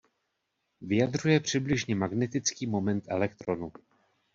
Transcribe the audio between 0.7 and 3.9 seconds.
Vyjadřuje přibližně magnetický moment elektronu.